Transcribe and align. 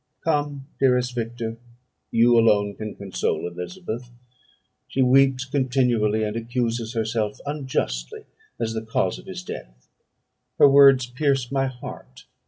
"Come, 0.23 0.65
dearest 0.79 1.13
Victor; 1.13 1.57
you 2.09 2.35
alone 2.35 2.73
can 2.73 2.95
console 2.95 3.45
Elizabeth. 3.47 4.09
She 4.87 5.03
weeps 5.03 5.45
continually, 5.45 6.23
and 6.23 6.35
accuses 6.35 6.93
herself 6.95 7.37
unjustly 7.45 8.25
as 8.59 8.73
the 8.73 8.81
cause 8.81 9.19
of 9.19 9.27
his 9.27 9.43
death; 9.43 9.89
her 10.57 10.67
words 10.67 11.05
pierce 11.05 11.51
my 11.51 11.67
heart. 11.67 12.25